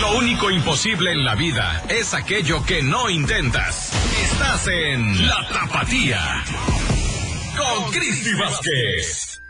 Lo 0.00 0.18
único 0.18 0.50
imposible 0.50 1.12
en 1.12 1.24
la 1.24 1.34
vida 1.34 1.82
es 1.88 2.12
aquello 2.12 2.64
que 2.64 2.82
no 2.82 3.08
intentas. 3.08 3.92
Estás 4.30 4.68
en 4.68 5.26
La 5.26 5.46
Tapatía. 5.48 6.44
Con 7.56 7.90
Cristi 7.90 8.34
Vázquez. 8.34 9.40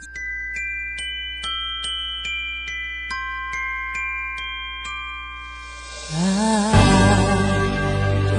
I 6.19 6.79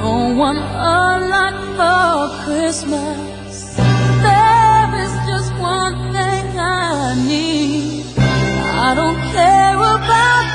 don't 0.01 0.37
want 0.37 0.57
a 0.59 1.19
lot 1.27 1.55
for 1.75 2.45
Christmas. 2.45 3.75
There 3.75 4.95
is 5.03 5.13
just 5.27 5.53
one 5.59 6.13
thing 6.13 6.57
I 6.57 7.15
need. 7.27 8.05
I 8.17 8.93
don't 8.95 9.19
care 9.33 9.75
about 9.75 10.46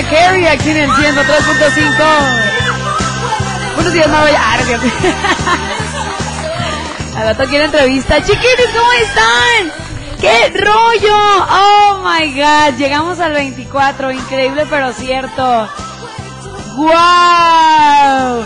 Mariah 0.00 0.08
Carey 0.08 0.46
aquí 0.46 0.70
en 0.70 0.78
el 0.78 0.90
103.5. 0.90 3.74
Buenos 3.74 3.92
días, 3.92 4.08
cierto. 4.64 4.86
Al 7.16 7.24
rato 7.24 7.44
quiero 7.48 7.66
entrevista. 7.66 8.22
Chiquitos, 8.22 8.70
¿cómo 8.74 8.90
están? 8.92 9.70
¡Qué 10.20 10.52
rollo! 10.58 11.16
Oh 11.50 11.98
my 12.02 12.32
god, 12.32 12.78
llegamos 12.78 13.20
al 13.20 13.32
24. 13.32 14.10
Increíble, 14.12 14.66
pero 14.70 14.92
cierto. 14.92 15.68
¡Wow! 16.76 18.44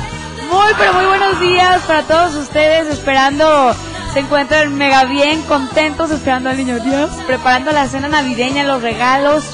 Muy, 0.50 0.74
pero 0.76 0.92
muy 0.94 1.06
buenos 1.06 1.38
días 1.40 1.82
para 1.82 2.02
todos 2.02 2.34
ustedes. 2.34 2.88
Esperando 2.88 3.76
se 4.12 4.18
encuentren 4.20 4.76
mega 4.76 5.04
bien, 5.04 5.42
contentos, 5.42 6.10
esperando 6.10 6.48
al 6.48 6.56
niño 6.56 6.80
Dios, 6.80 7.10
preparando 7.26 7.70
la 7.72 7.86
cena 7.88 8.08
navideña, 8.08 8.62
los 8.62 8.80
regalos, 8.80 9.44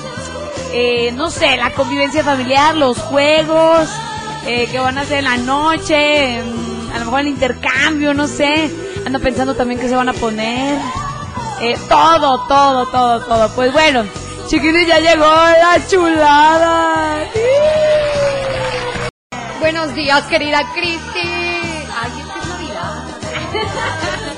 eh, 0.73 1.13
no 1.13 1.31
sé, 1.31 1.57
la 1.57 1.73
convivencia 1.73 2.23
familiar, 2.23 2.77
los 2.77 2.99
juegos, 2.99 3.89
eh, 4.47 4.69
que 4.71 4.79
van 4.79 4.99
a 4.99 5.03
hacer 5.03 5.19
en 5.19 5.25
la 5.25 5.37
noche, 5.37 6.43
mm, 6.43 6.93
a 6.95 6.99
lo 6.99 7.05
mejor 7.07 7.21
el 7.21 7.29
intercambio, 7.29 8.15
no 8.15 8.27
sé. 8.27 8.71
Ando 9.07 9.21
pensando 9.21 9.55
también 9.55 9.81
que 9.81 9.89
se 9.89 9.97
van 9.97 10.09
a 10.09 10.13
poner. 10.13 10.79
Eh, 11.61 11.77
todo, 11.89 12.47
todo, 12.47 12.87
todo, 12.87 13.21
todo. 13.21 13.55
Pues 13.55 13.73
bueno, 13.73 14.05
chiquitos, 14.49 14.87
ya 14.87 14.99
llegó 15.01 15.25
la 15.25 15.87
chulada. 15.89 17.25
Buenos 19.59 19.95
días, 19.95 20.23
querida 20.27 20.63
Cristi. 20.73 21.21
Ay, 21.23 22.13
es 22.19 22.27
que 22.33 22.39
es 22.39 22.47
Navidad. 22.49 24.21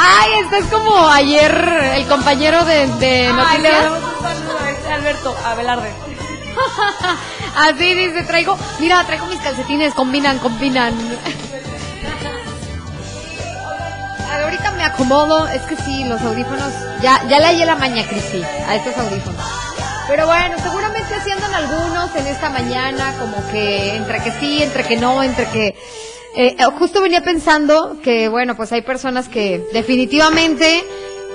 Ay, 0.00 0.30
estás 0.44 0.64
como 0.70 1.08
ayer 1.08 1.52
el 1.94 2.06
compañero 2.06 2.64
de, 2.64 2.86
de 2.98 3.34
Ay, 3.36 3.60
le 3.60 3.68
damos 3.68 3.98
un 3.98 4.22
saludo 4.22 4.58
a 4.58 4.70
este 4.70 4.92
Alberto 4.92 5.36
Abelarde. 5.44 5.92
Así 7.56 7.94
dice, 7.94 8.22
traigo, 8.22 8.56
mira, 8.78 9.02
traigo 9.04 9.26
mis 9.26 9.40
calcetines, 9.40 9.94
combinan, 9.94 10.38
combinan. 10.38 10.94
Ahorita 14.42 14.70
me 14.72 14.84
acomodo, 14.84 15.48
es 15.48 15.62
que 15.62 15.74
sí, 15.76 16.04
los 16.04 16.20
audífonos, 16.22 16.72
ya, 17.02 17.20
ya 17.28 17.40
le 17.40 17.46
hallé 17.46 17.66
la 17.66 17.74
maña, 17.74 18.06
Cristi, 18.06 18.40
a 18.68 18.76
estos 18.76 18.96
audífonos. 18.96 19.42
Pero 20.06 20.26
bueno, 20.26 20.56
seguramente 20.62 20.98
andan 21.32 21.54
algunos 21.54 22.14
en 22.16 22.26
esta 22.26 22.48
mañana, 22.48 23.12
como 23.18 23.46
que 23.50 23.96
entre 23.96 24.22
que 24.22 24.32
sí, 24.32 24.62
entre 24.62 24.84
que 24.84 24.96
no, 24.96 25.22
entre 25.22 25.46
que... 25.46 25.74
eh, 26.40 26.54
eh, 26.58 26.64
justo 26.78 27.02
venía 27.02 27.22
pensando 27.22 27.96
que, 28.02 28.28
bueno, 28.28 28.56
pues 28.56 28.70
hay 28.72 28.82
personas 28.82 29.28
que 29.28 29.62
definitivamente 29.72 30.84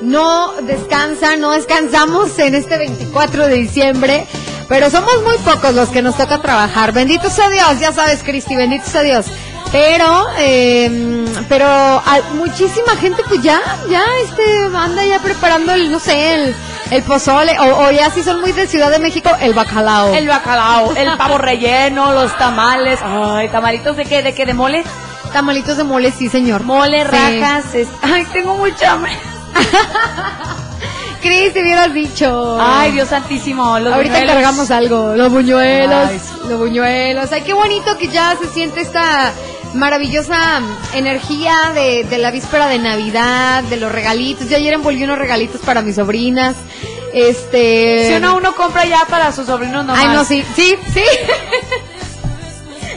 no 0.02 0.54
descansan, 0.62 1.40
no 1.42 1.52
descansamos 1.52 2.40
en 2.40 2.56
este 2.56 2.78
24 2.78 3.48
de 3.48 3.56
diciembre, 3.56 4.26
pero 4.70 4.90
somos 4.90 5.22
muy 5.24 5.38
pocos 5.40 5.74
los 5.76 5.90
que 5.90 6.02
nos 6.02 6.16
toca 6.18 6.42
trabajar. 6.42 6.94
Bendito 6.94 7.30
sea 7.30 7.50
Dios, 7.50 7.80
ya 7.80 7.92
sabes, 7.92 8.24
Cristi, 8.24 8.56
bendito 8.56 8.86
sea 8.86 9.02
Dios. 9.02 9.26
Pero, 9.74 10.28
eh, 10.38 11.26
pero 11.50 11.66
a- 11.68 12.22
muchísima 12.36 12.96
gente 12.96 13.24
pues 13.28 13.42
ya, 13.42 13.60
ya, 13.90 14.04
este, 14.24 14.44
anda 14.76 15.06
ya 15.06 15.20
preparando 15.20 15.74
el, 15.74 15.92
no 15.92 16.00
sé, 16.00 16.36
el, 16.36 16.56
el 16.92 17.04
pozole, 17.04 17.58
o, 17.60 17.86
o 17.88 17.92
ya 17.92 18.10
si 18.12 18.24
son 18.24 18.42
muy 18.42 18.52
de 18.52 18.68
Ciudad 18.68 18.92
de 18.92 19.00
México, 19.00 19.30
el 19.42 19.54
bacalao. 19.54 20.14
El 20.14 20.28
bacalao, 20.28 20.94
el 20.96 21.18
pavo 21.18 21.38
relleno, 21.38 22.12
los 22.14 22.36
tamales. 22.38 23.00
Ay, 23.04 23.50
tamalitos 23.50 23.98
de 23.98 24.06
qué, 24.06 24.22
de 24.22 24.34
qué, 24.34 24.46
de 24.46 24.54
mole. 24.54 24.84
Tamalitos 25.32 25.78
de 25.78 25.84
mole, 25.84 26.12
sí, 26.12 26.30
señor. 26.30 26.64
Mole, 26.64 27.04
Sí. 27.04 27.10
rajas. 27.10 27.74
es- 27.74 27.88
Ay, 28.02 28.26
tengo 28.32 28.56
mucha 28.56 28.92
hambre. 28.94 29.18
Cris, 31.22 31.54
te 31.54 31.62
hubieras 31.62 31.94
dicho. 31.94 32.58
Ay, 32.60 32.92
Dios 32.92 33.08
santísimo. 33.08 33.80
Los 33.80 33.94
Ahorita 33.94 34.16
buñuelos. 34.16 34.34
cargamos 34.36 34.72
algo, 34.72 35.14
los 35.16 35.32
buñuelos, 35.32 36.10
Ay, 36.10 36.20
sí. 36.20 36.34
los 36.50 36.60
buñuelos. 36.60 37.32
Ay, 37.32 37.42
qué 37.42 37.54
bonito 37.54 37.98
que 37.98 38.10
ya 38.10 38.36
se 38.40 38.48
siente 38.50 38.82
esta 38.82 39.32
maravillosa 39.74 40.62
energía 40.94 41.72
de, 41.74 42.04
de 42.04 42.18
la 42.18 42.32
víspera 42.32 42.68
de 42.68 42.80
Navidad, 42.80 43.64
de 43.64 43.78
los 43.78 43.92
regalitos. 43.92 44.50
Yo 44.50 44.58
ayer 44.58 44.74
envolví 44.74 45.04
unos 45.04 45.18
regalitos 45.18 45.62
para 45.62 45.82
mis 45.82 45.96
sobrinas. 45.96 46.56
Este. 47.14 48.08
Si 48.08 48.14
uno 48.16 48.38
uno 48.38 48.56
compra 48.56 48.86
ya 48.86 49.06
para 49.08 49.32
sus 49.32 49.46
sobrinos 49.46 49.86
nomás. 49.86 50.04
Ay, 50.04 50.16
no, 50.16 50.26
sí, 50.26 50.44
sí, 50.56 50.76
sí. 50.94 51.04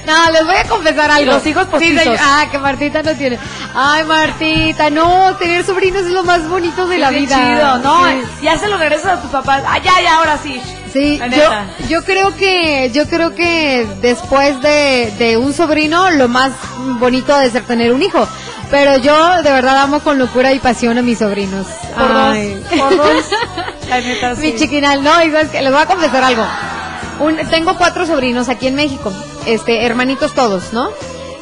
No, 0.07 0.31
les 0.31 0.45
voy 0.47 0.57
a 0.57 0.65
confesar 0.65 1.11
algo. 1.11 1.33
los 1.33 1.47
hijos 1.47 1.67
postizos. 1.67 2.17
ah, 2.21 2.47
que 2.51 2.59
Martita 2.59 3.03
no 3.03 3.13
tiene. 3.15 3.39
Ay, 3.75 4.05
Martita, 4.05 4.89
no, 4.91 5.35
tener 5.37 5.65
sobrinos 5.65 6.03
es 6.03 6.13
lo 6.13 6.23
más 6.23 6.49
bonito 6.49 6.87
de 6.87 6.99
la 6.99 7.11
vida. 7.11 7.37
chido, 7.37 7.79
¿no? 7.79 8.07
Sí. 8.07 8.23
Ya 8.43 8.57
se 8.59 8.69
lo 8.69 8.79
regresas 8.79 9.19
a 9.19 9.23
tus 9.23 9.31
papás. 9.31 9.63
Ah, 9.67 9.79
ya, 9.79 10.01
ya, 10.03 10.17
ahora 10.19 10.39
sí. 10.43 10.61
Sí, 10.93 11.21
yo, 11.31 11.51
yo 11.89 12.05
creo 12.05 12.35
que, 12.37 12.91
yo 12.95 13.07
creo 13.07 13.35
que 13.35 13.87
después 14.01 14.63
de, 14.63 15.13
de 15.19 15.37
un 15.37 15.53
sobrino, 15.53 16.11
lo 16.11 16.29
más 16.29 16.53
bonito 16.99 17.37
de 17.37 17.51
ser 17.51 17.65
tener 17.65 17.93
un 17.93 18.01
hijo. 18.03 18.27
Pero 18.71 18.97
yo 18.97 19.43
de 19.43 19.53
verdad 19.53 19.79
amo 19.79 20.01
con 20.01 20.19
locura 20.19 20.53
y 20.53 20.59
pasión 20.59 20.97
a 20.99 21.03
mis 21.03 21.19
sobrinos. 21.19 21.67
Por 21.95 22.11
Ay. 22.17 22.55
dos, 22.71 22.79
por 22.81 22.97
dos. 22.97 23.25
La 23.89 24.01
neta, 24.01 24.35
sí. 24.37 24.41
Mi 24.43 24.57
chiquinal, 24.57 25.03
no, 25.05 25.23
y 25.23 25.31
sabes 25.31 25.49
que 25.51 25.63
les 25.63 25.73
voy 25.73 25.83
a 25.83 25.87
confesar 25.87 26.25
algo. 26.25 26.45
Un- 27.21 27.37
tengo 27.51 27.77
cuatro 27.77 28.07
sobrinos 28.07 28.49
aquí 28.49 28.67
en 28.67 28.75
México, 28.75 29.13
este, 29.47 29.85
hermanitos 29.85 30.35
todos, 30.35 30.73
¿no? 30.73 30.91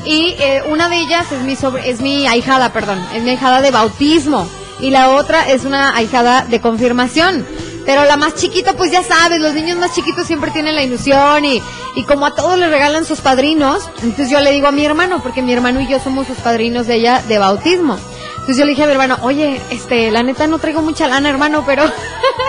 Y 0.05 0.37
eh, 0.39 0.63
una 0.69 0.89
de 0.89 0.99
ellas 0.99 1.31
es 1.33 1.43
mi 1.43 1.57
sobre, 1.57 1.89
es 1.89 2.01
mi 2.01 2.27
ahijada, 2.27 2.73
perdón, 2.73 3.05
es 3.15 3.23
mi 3.23 3.31
ahijada 3.31 3.63
de 3.63 3.71
bautismo 3.71 4.47
y 4.79 4.91
la 4.91 5.11
otra 5.11 5.49
es 5.51 5.65
una 5.65 5.97
ahijada 5.97 6.45
de 6.45 6.61
confirmación. 6.61 7.47
Pero 7.87 8.05
la 8.05 8.17
más 8.17 8.35
chiquita, 8.35 8.73
pues 8.75 8.91
ya 8.91 9.03
sabes, 9.03 9.41
los 9.41 9.53
niños 9.53 9.77
más 9.79 9.95
chiquitos 9.95 10.27
siempre 10.27 10.51
tienen 10.51 10.75
la 10.75 10.83
ilusión 10.83 11.45
y, 11.45 11.63
y 11.95 12.05
como 12.05 12.25
a 12.25 12.35
todos 12.35 12.59
les 12.59 12.71
regalan 12.71 13.05
sus 13.05 13.21
padrinos, 13.21 13.91
entonces 13.97 14.31
yo 14.31 14.41
le 14.41 14.53
digo 14.53 14.69
a 14.69 14.73
mi 14.73 14.85
hermano, 14.85 15.23
porque 15.23 15.43
mi 15.43 15.53
hermano 15.53 15.81
y 15.81 15.87
yo 15.87 15.99
somos 16.01 16.27
sus 16.27 16.39
padrinos 16.39 16.87
de 16.87 16.95
ella 16.97 17.23
de 17.29 17.39
bautismo. 17.39 17.99
Entonces 18.45 18.57
yo 18.57 18.65
le 18.65 18.71
dije 18.71 18.85
a 18.85 18.87
mi 18.87 18.93
hermano, 18.93 19.19
oye, 19.23 19.61
este, 19.71 20.11
la 20.11 20.23
neta 20.23 20.47
no 20.47 20.59
traigo 20.59 20.83
mucha 20.83 21.09
lana, 21.09 21.29
hermano, 21.29 21.63
pero, 21.67 21.85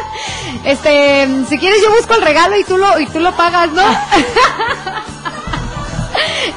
este, 0.65 1.27
si 1.49 1.57
quieres 1.57 1.81
yo 1.81 1.93
busco 1.95 2.15
el 2.15 2.21
regalo 2.21 2.57
y 2.57 2.63
tú 2.63 2.77
lo, 2.77 2.99
y 2.99 3.05
tú 3.07 3.19
lo 3.19 3.33
pagas, 3.33 3.71
¿no? 3.71 3.83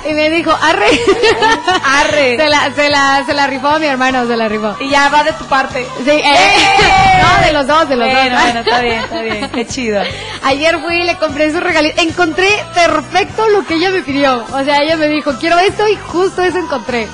y 0.09 0.15
me 0.15 0.31
dijo, 0.31 0.51
arre. 0.51 0.87
Arre. 1.85 2.37
Se 2.37 2.49
la, 2.49 2.73
se 2.75 2.89
la, 2.89 3.23
se 3.27 3.35
la 3.35 3.47
rifó 3.47 3.79
mi 3.79 3.87
hermano, 3.87 4.27
se 4.27 4.37
la 4.37 4.49
rifó. 4.49 4.77
Y 4.81 4.91
ya 4.91 5.09
va 5.09 5.25
de 5.25 5.33
tu 5.33 5.45
parte. 5.47 5.87
Sí, 6.05 6.11
eh, 6.11 6.23
no, 7.23 7.47
de 7.47 7.53
los 7.53 7.67
dos, 7.67 7.89
de 7.89 7.97
los 7.97 8.09
bueno, 8.11 8.31
dos. 8.35 8.43
bueno, 8.43 8.61
está 8.61 8.81
bien, 8.81 8.99
está 9.05 9.21
bien. 9.23 9.51
Qué 9.51 9.67
chido. 9.67 10.03
Ayer 10.45 10.79
fui 10.81 11.01
y 11.01 11.05
le 11.05 11.17
compré 11.17 11.53
su 11.53 11.61
regalito. 11.61 12.01
Encontré 12.03 12.49
perfecto 12.75 13.49
lo 13.49 13.65
que 13.67 13.75
ella 13.75 13.91
me 13.91 14.03
pidió. 14.03 14.45
O 14.53 14.65
sea, 14.65 14.83
ella 14.83 14.97
me 14.97 15.09
dijo, 15.09 15.33
quiero 15.39 15.59
esto 15.59 15.87
y 15.89 15.97
justo 15.97 16.43
eso 16.43 16.59
encontré. 16.59 17.07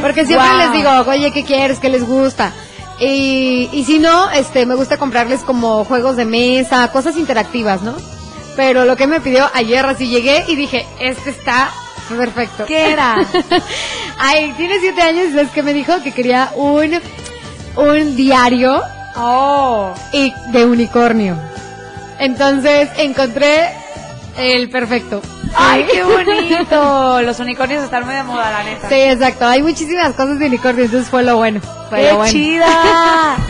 Porque 0.00 0.24
siempre 0.26 0.48
Wow. 0.48 0.58
les 0.58 0.72
digo, 0.72 0.90
oye, 1.06 1.30
¿qué 1.32 1.44
quieres? 1.44 1.78
¿Qué 1.78 1.88
les 1.88 2.04
gusta? 2.04 2.52
Y, 3.00 3.68
y 3.72 3.84
si 3.84 3.98
no, 3.98 4.30
este, 4.30 4.66
me 4.66 4.74
gusta 4.74 4.96
comprarles 4.96 5.42
como 5.42 5.84
juegos 5.84 6.16
de 6.16 6.24
mesa, 6.24 6.90
cosas 6.90 7.16
interactivas, 7.16 7.82
¿no? 7.82 7.94
Pero 8.56 8.84
lo 8.84 8.96
que 8.96 9.06
me 9.06 9.20
pidió 9.20 9.48
ayer, 9.54 9.86
así 9.86 10.08
llegué 10.08 10.44
y 10.48 10.56
dije, 10.56 10.84
este 10.98 11.30
está 11.30 11.70
perfecto. 12.16 12.64
¿Qué 12.66 12.90
era? 12.92 13.16
Ay, 14.18 14.52
tiene 14.56 14.78
siete 14.80 15.02
años 15.02 15.26
y 15.28 15.32
¿sabes 15.32 15.50
qué 15.50 15.62
me 15.62 15.72
dijo? 15.74 16.02
Que 16.02 16.12
quería 16.12 16.50
un, 16.56 17.00
un 17.76 18.16
diario 18.16 18.80
Oh. 19.16 19.94
y 20.12 20.32
de 20.48 20.64
unicornio. 20.64 21.36
Entonces 22.18 22.88
encontré 22.96 23.68
el 24.36 24.70
perfecto. 24.70 25.20
Ay, 25.56 25.86
qué 25.90 26.02
bonito. 26.04 27.22
Los 27.22 27.38
unicornios 27.40 27.82
están 27.84 28.04
muy 28.04 28.14
de 28.14 28.22
moda, 28.22 28.50
la 28.50 28.62
neta. 28.64 28.88
Sí, 28.88 28.94
exacto. 28.94 29.46
Hay 29.46 29.62
muchísimas 29.62 30.14
cosas 30.14 30.38
de 30.38 30.46
unicornio, 30.46 30.84
entonces 30.84 31.08
fue 31.10 31.22
lo 31.24 31.36
bueno. 31.36 31.60
Fue 31.88 31.98
Qué 32.00 32.10
lo 32.10 32.16
bueno. 32.16 32.32
chida. 32.32 33.36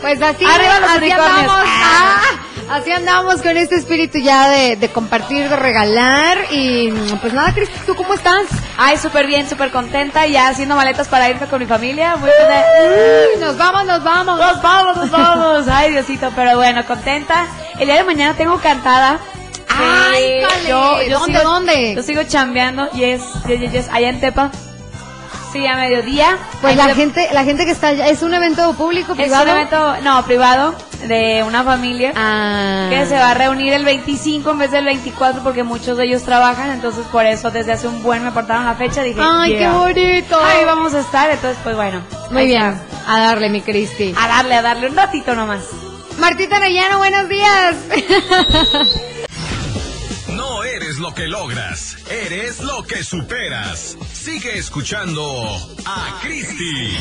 Pues 0.00 0.20
así, 0.22 0.44
Arriba 0.46 0.80
los 0.80 0.88
así 0.90 0.98
unicornios. 0.98 1.38
andamos. 1.38 1.64
Ah. 1.68 2.20
Así 2.68 2.90
andamos 2.90 3.42
con 3.42 3.56
este 3.56 3.74
espíritu 3.76 4.18
ya 4.18 4.48
de, 4.48 4.76
de 4.76 4.88
compartir, 4.88 5.48
de 5.48 5.56
regalar. 5.56 6.38
Y 6.50 6.90
pues 7.20 7.32
nada, 7.34 7.52
Cris, 7.52 7.68
¿tú 7.86 7.94
cómo 7.94 8.14
estás? 8.14 8.46
Ay, 8.78 8.96
súper 8.96 9.26
bien, 9.26 9.48
súper 9.48 9.70
contenta. 9.70 10.26
Ya 10.26 10.48
haciendo 10.48 10.74
maletas 10.74 11.08
para 11.08 11.28
irme 11.28 11.46
con 11.48 11.58
mi 11.60 11.66
familia. 11.66 12.16
Muy 12.16 12.30
contenta. 12.30 12.66
Uy, 13.34 13.40
Nos 13.40 13.58
vamos, 13.58 13.84
nos 13.84 14.02
vamos. 14.02 14.38
Nos 14.38 14.62
vamos, 14.62 14.96
nos 14.96 15.10
vamos. 15.10 15.68
Ay, 15.68 15.90
Diosito, 15.92 16.30
pero 16.34 16.56
bueno, 16.56 16.84
contenta. 16.86 17.46
El 17.78 17.86
día 17.86 17.96
de 17.96 18.04
mañana 18.04 18.34
tengo 18.36 18.56
cantada. 18.58 19.18
Ay, 19.68 20.22
Eh, 20.24 20.46
jale. 20.48 21.10
¿Dónde, 21.10 21.38
sigo- 21.38 21.42
dónde? 21.42 21.94
Yo 21.96 22.02
sigo 22.02 22.22
chambeando. 22.24 22.90
Yes, 22.92 23.22
yes, 23.48 23.60
yes, 23.60 23.72
yes, 23.72 23.88
allá 23.92 24.08
en 24.08 24.20
Tepa. 24.20 24.50
Sí, 25.52 25.66
a 25.66 25.76
mediodía. 25.76 26.38
Pues 26.62 26.76
la 26.76 26.86
te- 26.86 26.94
gente, 26.94 27.28
la 27.32 27.44
gente 27.44 27.64
que 27.66 27.72
está 27.72 27.88
allá, 27.88 28.08
¿es 28.08 28.22
un 28.22 28.32
evento 28.32 28.72
público, 28.74 29.12
Es 29.12 29.18
privado? 29.18 29.42
un 29.44 29.48
evento, 29.50 29.96
no, 30.02 30.24
privado, 30.24 30.74
de 31.06 31.42
una 31.46 31.62
familia. 31.62 32.12
Ah. 32.16 32.86
Que 32.88 33.04
se 33.06 33.16
va 33.18 33.32
a 33.32 33.34
reunir 33.34 33.72
el 33.74 33.84
25 33.84 34.50
en 34.52 34.58
vez 34.58 34.70
del 34.70 34.86
24 34.86 35.42
porque 35.42 35.62
muchos 35.62 35.98
de 35.98 36.04
ellos 36.04 36.22
trabajan, 36.22 36.70
entonces 36.70 37.04
por 37.12 37.26
eso 37.26 37.50
desde 37.50 37.72
hace 37.72 37.86
un 37.86 38.02
buen 38.02 38.22
me 38.22 38.28
apartaron 38.30 38.64
la 38.64 38.74
fecha, 38.76 39.02
dije, 39.02 39.20
Ay, 39.22 39.56
qué 39.58 39.68
bonito. 39.68 40.38
Ahí 40.42 40.64
vamos 40.64 40.94
a 40.94 41.00
estar, 41.00 41.30
entonces 41.30 41.58
pues 41.62 41.76
bueno. 41.76 42.00
Muy 42.30 42.46
bien. 42.46 42.80
A 43.06 43.20
darle, 43.20 43.50
mi 43.50 43.60
Cristi. 43.60 44.14
A 44.18 44.28
darle, 44.28 44.54
a 44.54 44.62
darle 44.62 44.88
un 44.88 44.96
ratito 44.96 45.34
nomás. 45.34 45.64
Martita 46.18 46.56
Arellano, 46.56 46.98
buenos 46.98 47.28
días. 47.28 47.74
Lo 51.02 51.12
que 51.12 51.26
logras, 51.26 51.96
eres 52.08 52.60
lo 52.60 52.84
que 52.84 53.02
superas. 53.02 53.96
Sigue 54.12 54.56
escuchando 54.56 55.20
a 55.84 56.20
Cristi. 56.22 56.96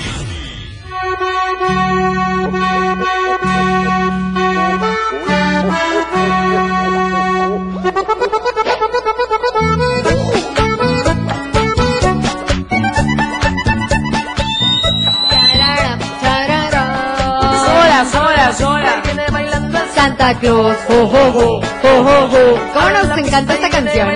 Encanta 23.21 23.53
esta 23.53 23.69
canción? 23.69 24.09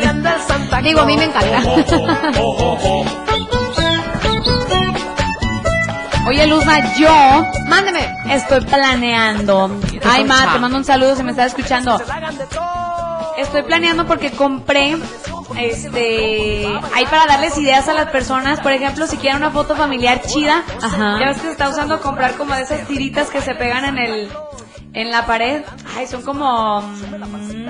Digo, 0.84 1.02
a 1.02 1.06
mí 1.06 1.18
me 1.18 1.24
encanta. 1.26 1.62
Oye, 6.28 6.48
Luzma, 6.48 6.80
yo 6.98 7.46
Mándeme. 7.68 8.16
estoy 8.32 8.62
planeando. 8.62 9.70
Ay, 10.04 10.24
ma, 10.24 10.54
te 10.54 10.60
mando 10.60 10.78
un 10.78 10.84
saludo 10.86 11.16
si 11.16 11.24
me 11.24 11.32
estás 11.32 11.48
escuchando. 11.48 12.02
Estoy 13.38 13.64
planeando 13.64 14.08
porque 14.08 14.32
compré 14.32 14.98
este 15.58 16.66
ahí 16.94 17.06
para 17.06 17.28
darles 17.28 17.58
ideas 17.58 17.88
a 17.88 17.94
las 17.94 18.10
personas, 18.10 18.60
por 18.60 18.72
ejemplo, 18.72 19.06
si 19.08 19.18
quieren 19.18 19.38
una 19.38 19.52
foto 19.52 19.76
familiar 19.76 20.22
chida, 20.22 20.64
Ajá. 20.82 21.20
ya 21.20 21.28
ves 21.28 21.38
que 21.38 21.44
se 21.44 21.52
está 21.52 21.70
usando 21.70 22.02
comprar 22.02 22.34
como 22.36 22.56
de 22.56 22.64
esas 22.64 22.88
tiritas 22.88 23.30
que 23.30 23.42
se 23.42 23.54
pegan 23.56 23.86
en 23.86 23.98
el 24.00 24.30
en 24.94 25.12
la 25.12 25.26
pared. 25.26 25.64
Ay, 25.98 26.08
son 26.08 26.24
como 26.24 26.82
mm, 26.82 27.65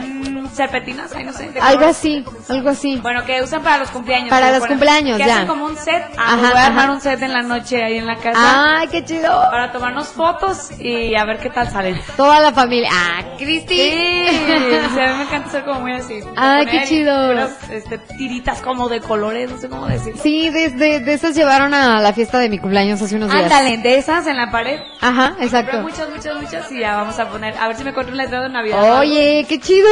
serpentinas, 0.55 1.11
ay 1.15 1.23
no 1.25 1.33
sé. 1.33 1.49
de 1.51 1.59
Algo 1.59 1.85
así, 1.85 2.25
algo 2.49 2.69
así. 2.69 2.97
Bueno, 2.97 3.23
que 3.25 3.41
usan 3.41 3.61
para 3.63 3.77
los 3.79 3.89
cumpleaños. 3.89 4.29
Para 4.29 4.51
los 4.51 4.59
ponen- 4.61 4.67
cumpleaños, 4.69 5.17
que 5.17 5.25
ya. 5.25 5.35
hacen 5.35 5.47
como 5.47 5.65
un 5.65 5.77
set. 5.77 6.03
Ah, 6.17 6.33
Ajá, 6.35 6.49
voy 6.51 6.59
a 6.61 6.65
armar 6.67 6.89
un 6.91 7.01
set 7.01 7.21
en 7.21 7.33
la 7.33 7.41
noche 7.41 7.83
ahí 7.83 7.97
en 7.97 8.07
la 8.07 8.15
casa. 8.15 8.77
Ay, 8.79 8.87
qué 8.87 9.03
chido. 9.05 9.29
Para 9.51 9.71
tomarnos 9.71 10.07
fotos 10.09 10.71
y 10.79 11.15
a 11.15 11.25
ver 11.25 11.39
qué 11.39 11.49
tal 11.49 11.69
salen. 11.69 11.99
Toda 12.17 12.39
la 12.39 12.51
familia. 12.53 12.89
Ah, 12.91 13.21
Cristi. 13.37 13.75
Sí, 13.75 14.27
sí, 14.29 14.99
a 14.99 15.07
mí 15.07 15.17
me 15.17 15.23
encanta 15.23 15.49
ser 15.49 15.63
como 15.65 15.81
muy 15.81 15.93
así. 15.93 16.19
Ay, 16.35 16.65
qué 16.65 16.71
Poner 16.71 16.87
chido. 16.87 17.31
Unas 17.31 17.69
este, 17.71 17.97
tiritas 17.97 18.61
como 18.61 18.89
de 18.89 19.01
colores, 19.01 19.49
no 19.51 19.57
sé 19.57 19.69
cómo 19.69 19.87
decir. 19.87 20.13
Sí, 20.21 20.49
de, 20.49 20.69
de, 20.69 20.99
de 21.01 21.13
esas 21.13 21.35
llevaron 21.35 21.73
a 21.73 21.99
la 22.01 22.13
fiesta 22.13 22.39
de 22.39 22.49
mi 22.49 22.59
cumpleaños 22.59 23.01
hace 23.01 23.15
unos 23.15 23.29
días. 23.31 23.43
Ándale, 23.43 23.77
de 23.77 23.97
esas 23.97 24.25
en 24.27 24.37
la 24.37 24.49
pared. 24.51 24.79
Ajá, 25.01 25.35
exacto. 25.39 25.79
muchas, 25.79 26.09
muchas, 26.09 26.41
muchas 26.41 26.71
y 26.71 26.79
ya 26.79 26.95
vamos 26.95 27.19
a 27.19 27.27
poner, 27.29 27.55
a 27.57 27.67
ver 27.67 27.75
si 27.75 27.83
me 27.83 27.89
encuentro 27.91 28.11
un 28.13 28.17
letrero 28.17 28.43
de 28.43 28.49
Navidad. 28.49 28.99
Oye, 28.99 29.45
qué 29.47 29.59
chido. 29.59 29.87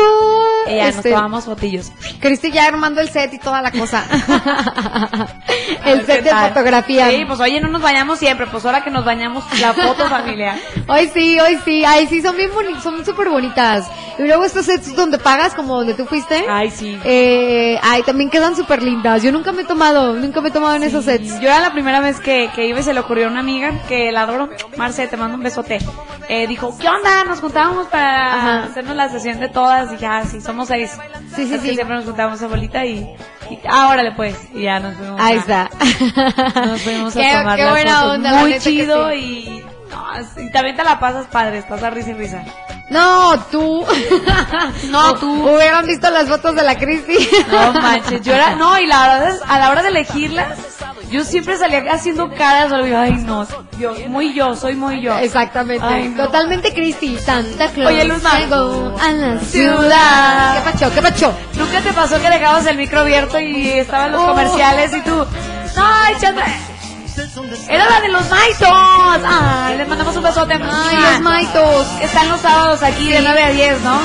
Y 0.68 0.76
ya 0.76 0.86
nos 0.88 0.96
Este, 0.98 1.12
tomamos 1.12 1.46
fotillos. 1.46 1.92
Cristi 2.20 2.52
ya 2.52 2.66
armando 2.68 3.02
el 3.02 3.10
set 3.10 3.34
y 3.34 3.40
toda 3.40 3.62
la 3.62 3.72
cosa. 3.72 4.06
El 5.86 6.06
set 6.06 6.24
de 6.24 6.30
tal. 6.30 6.50
fotografía. 6.50 7.10
Sí, 7.10 7.24
pues 7.26 7.40
oye, 7.40 7.60
no 7.62 7.68
nos 7.68 7.82
bañamos 7.82 8.20
siempre, 8.20 8.48
pues 8.48 8.66
ahora 8.66 8.84
que 8.84 8.90
nos 8.90 9.06
bañamos 9.06 9.44
la 9.60 9.74
foto 9.74 10.08
familiar. 10.10 10.58
Hoy 10.88 11.10
sí, 11.14 11.40
hoy 11.40 11.58
sí. 11.64 11.84
Ay, 11.86 12.08
sí, 12.08 12.22
son 12.22 12.36
bien 12.38 12.52
bonitas, 12.54 12.84
son 12.84 13.06
súper 13.06 13.30
bonitas. 13.30 13.88
Y 14.18 14.24
luego 14.24 14.44
estos 14.46 14.66
sets 14.66 14.96
donde 14.96 15.18
pagas, 15.20 15.54
como 15.54 15.76
donde 15.78 15.94
tú 15.94 16.06
fuiste. 16.06 16.46
Ay, 16.50 16.72
sí. 16.72 16.98
Eh, 17.04 17.80
ay, 17.82 18.04
también 18.04 18.30
quedan 18.30 18.56
súper 18.56 18.82
lindas. 18.82 19.24
Yo 19.24 19.32
nunca 19.32 19.52
me 19.52 19.64
he 19.64 19.66
tomado, 19.66 20.14
nunca 20.14 20.42
me 20.42 20.50
he 20.50 20.52
tomado 20.52 20.76
en 20.76 20.84
esos 20.84 21.06
sets. 21.06 21.40
Yo 21.40 21.48
era 21.50 21.60
la 21.60 21.74
primera 21.74 22.00
vez 22.00 22.20
que, 22.20 22.50
que 22.56 22.66
iba 22.68 22.80
y 22.80 22.84
se 22.84 22.94
le 22.94 23.00
ocurrió 23.00 23.28
a 23.28 23.30
una 23.32 23.40
amiga 23.42 23.82
que 23.88 24.12
la 24.12 24.22
adoro, 24.24 24.50
Marce, 24.78 25.08
te 25.08 25.18
mando 25.18 25.36
un 25.38 25.44
besote. 25.44 25.80
Eh, 26.30 26.48
dijo, 26.48 26.76
¿qué 26.78 26.88
onda? 26.88 27.24
Nos 27.26 27.40
juntábamos 27.42 27.88
para 27.88 28.34
Ajá. 28.36 28.64
hacernos 28.64 28.96
la 28.96 29.10
sesión 29.10 29.40
de 29.40 29.50
todas 29.50 29.92
y 29.94 29.98
ya, 29.98 30.24
sí, 30.26 30.40
somos 30.42 30.68
seis. 30.70 30.92
Sí, 31.36 31.46
sí, 31.48 31.54
Es 31.56 31.62
que 31.62 31.70
sí. 31.70 31.76
siempre 31.76 31.96
nos 31.98 32.06
juntábamos 32.06 32.42
a 32.42 32.48
bolita 32.48 32.86
y, 32.86 33.00
y 33.50 33.60
ah, 33.70 33.90
órale 33.90 34.12
pues, 34.14 34.36
y 34.54 34.64
ya 34.64 34.80
nos 34.80 34.96
fuimos. 34.96 35.20
Ahí 35.22 35.36
a- 35.36 35.40
está. 35.40 35.70
Nos 36.66 36.82
fuimos 36.82 37.14
qué, 37.14 37.30
a 37.32 37.40
tomar 37.42 37.56
qué 37.58 37.64
las 37.64 37.72
buena 37.72 37.96
fotos. 37.98 38.14
onda, 38.16 38.34
Muy 38.40 38.60
chido 38.60 39.10
sí. 39.12 39.16
y, 39.18 39.66
no, 39.92 40.42
y 40.44 40.52
también 40.52 40.76
te 40.78 40.84
la 40.84 41.00
pasas 41.00 41.26
padre, 41.28 41.58
estás 41.60 41.84
a 41.84 41.90
risa 41.90 42.12
y 42.12 42.14
risa. 42.14 42.44
No, 42.90 43.40
tú. 43.52 43.86
No, 44.90 45.16
tú. 45.16 45.50
Hubieran 45.50 45.86
visto 45.88 46.10
las 46.12 46.28
fotos 46.30 46.56
de 46.56 46.64
la 46.64 46.78
Cristi. 46.78 47.18
No 47.50 47.74
manches, 47.74 48.22
yo 48.22 48.34
era, 48.34 48.56
no, 48.56 48.78
y 48.80 48.86
la 48.86 49.02
verdad 49.02 49.30
es, 49.30 49.42
a 49.48 49.58
la 49.60 49.72
hora 49.72 49.82
de 49.82 49.90
elegirlas, 49.90 50.58
yo 51.14 51.24
siempre 51.24 51.56
salía 51.60 51.84
haciendo 51.92 52.30
caras, 52.32 52.74
ay 52.74 53.14
no, 53.24 53.48
yo, 53.80 53.94
muy 54.10 54.34
yo, 54.34 54.56
soy 54.56 54.76
muy 54.76 55.00
yo. 55.00 55.16
Exactamente. 55.20 55.86
Ay, 55.86 56.10
no. 56.10 56.26
Totalmente 56.26 56.74
Cristi. 56.74 57.18
Santa 57.20 57.68
Claus. 57.70 57.92
Oye, 57.92 58.04
Luzma. 58.06 58.40
llegó 58.40 58.96
a 59.00 59.12
la 59.12 59.40
Ciudad. 59.40 60.64
¿Qué 60.64 60.72
pacho? 60.72 60.92
¿Qué 60.94 61.02
pacho? 61.04 61.34
¿Nunca 61.54 61.82
te 61.82 61.94
pasó 61.94 62.20
que 62.20 62.30
dejabas 62.32 62.66
el 62.66 62.78
micro 62.78 63.02
abierto 63.02 63.40
y 63.40 63.70
estaban 63.70 64.12
los 64.12 64.22
Oh. 64.22 64.26
comerciales 64.28 64.92
y 64.96 65.02
tú, 65.02 65.24
ay, 65.78 66.16
chanda, 66.20 66.46
era 67.70 67.88
la 67.90 68.02
de 68.02 68.08
los 68.08 68.28
Maitos. 68.32 69.22
Ay, 69.24 69.78
les 69.78 69.88
mandamos 69.88 70.16
un 70.18 70.24
besote. 70.24 70.54
Ay, 70.56 70.98
los 71.12 71.22
maitos. 71.22 71.88
Están 72.02 72.28
los 72.30 72.42
sábados 72.42 72.82
aquí 72.82 73.12
de 73.12 73.22
9 73.22 73.44
a 73.44 73.50
10, 73.52 73.82
¿no? 73.82 74.00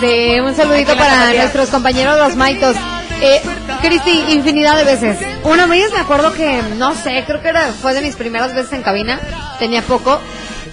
Sí, 0.00 0.40
un 0.40 0.54
saludito 0.54 0.94
para 0.96 1.32
nuestros 1.32 1.70
compañeros 1.70 2.18
los 2.18 2.36
maitos. 2.36 2.76
Eh, 3.22 3.40
Cristi, 3.84 4.32
infinidad 4.32 4.78
de 4.78 4.84
veces. 4.84 5.18
Una 5.42 5.66
vez 5.66 5.92
me 5.92 5.98
acuerdo 5.98 6.32
que, 6.32 6.62
no 6.76 6.94
sé, 6.94 7.22
creo 7.26 7.42
que 7.42 7.48
era, 7.48 7.70
fue 7.70 7.92
de 7.92 8.00
mis 8.00 8.16
primeras 8.16 8.54
veces 8.54 8.72
en 8.72 8.82
cabina, 8.82 9.20
tenía 9.58 9.82
poco, 9.82 10.18